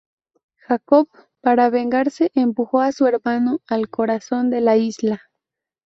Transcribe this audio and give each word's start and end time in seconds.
Jacob, 0.67 1.09
para 1.41 1.69
vengarse, 1.69 2.31
empujó 2.33 2.81
a 2.81 2.91
su 2.91 3.05
hermano 3.05 3.59
al 3.67 3.87
corazón 3.87 4.49
de 4.49 4.59
la 4.61 4.75
isla. 4.75 5.29